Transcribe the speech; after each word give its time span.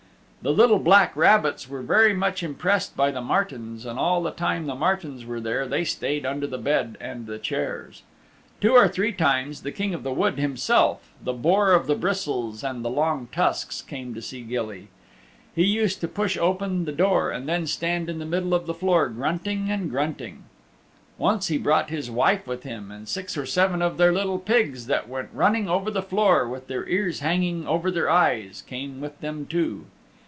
The 0.43 0.49
little 0.51 0.79
black 0.79 1.15
rabbits 1.15 1.69
were 1.69 1.83
very 1.83 2.15
much 2.15 2.41
impressed 2.41 2.97
by 2.97 3.11
the 3.11 3.21
martens, 3.21 3.85
and 3.85 3.99
all 3.99 4.23
the 4.23 4.31
time 4.31 4.65
the 4.65 4.73
martens 4.73 5.23
were 5.23 5.39
there 5.39 5.67
they 5.67 5.83
stayed 5.83 6.25
under 6.25 6.47
the 6.47 6.57
bed 6.57 6.97
and 6.99 7.27
the 7.27 7.37
chairs. 7.37 8.01
Two 8.59 8.71
or 8.71 8.87
three 8.87 9.11
times 9.11 9.61
the 9.61 9.71
King 9.71 9.93
of 9.93 10.01
the 10.01 10.11
Wood 10.11 10.39
himself 10.39 11.11
the 11.23 11.31
Boar 11.31 11.73
of 11.73 11.85
the 11.85 11.93
Bristles 11.93 12.63
and 12.63 12.83
the 12.83 12.89
Long 12.89 13.27
Tusks 13.31 13.83
came 13.83 14.15
to 14.15 14.21
see 14.21 14.41
Gilly; 14.41 14.87
he 15.53 15.63
used 15.63 16.01
to 16.01 16.07
push 16.07 16.35
open 16.35 16.85
the 16.85 16.91
door 16.91 17.29
and 17.29 17.47
then 17.47 17.67
stand 17.67 18.09
in 18.09 18.17
the 18.17 18.25
middle 18.25 18.55
of 18.55 18.65
the 18.65 18.73
floor 18.73 19.09
grunting 19.09 19.69
and 19.69 19.91
grunting. 19.91 20.45
Once 21.19 21.49
he 21.49 21.59
brought 21.59 21.91
his 21.91 22.09
wife 22.09 22.47
with 22.47 22.63
him, 22.63 22.89
and 22.89 23.07
six 23.07 23.37
or 23.37 23.45
seven 23.45 23.79
of 23.79 23.97
their 23.97 24.11
little 24.11 24.39
pigs 24.39 24.87
that 24.87 25.07
went 25.07 25.29
running 25.33 25.69
over 25.69 25.91
the 25.91 26.01
floor, 26.01 26.49
with 26.49 26.65
their 26.67 26.89
ears 26.89 27.19
hanging 27.19 27.67
over 27.67 27.91
their 27.91 28.09
eyes, 28.09 28.63
came 28.65 28.99
with 28.99 29.19
them 29.21 29.45
too. 29.45 29.85